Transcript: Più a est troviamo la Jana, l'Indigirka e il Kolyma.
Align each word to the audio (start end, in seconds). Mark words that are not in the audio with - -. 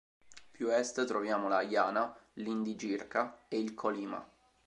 Più 0.49 0.67
a 0.71 0.77
est 0.79 1.05
troviamo 1.05 1.47
la 1.47 1.63
Jana, 1.63 2.11
l'Indigirka 2.33 3.43
e 3.47 3.59
il 3.59 3.75
Kolyma. 3.75 4.27